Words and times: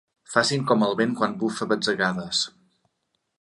Facin 0.35 0.63
com 0.71 0.85
el 0.85 0.95
vent 1.01 1.13
quan 1.19 1.35
bufa 1.43 1.67
a 1.67 1.67
batzegades. 1.75 2.41